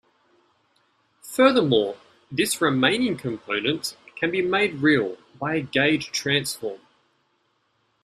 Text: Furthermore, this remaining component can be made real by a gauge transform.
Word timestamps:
Furthermore, 1.21 1.95
this 2.31 2.59
remaining 2.59 3.15
component 3.17 3.95
can 4.15 4.31
be 4.31 4.41
made 4.41 4.79
real 4.81 5.17
by 5.39 5.53
a 5.57 5.61
gauge 5.61 6.11
transform. 6.11 6.79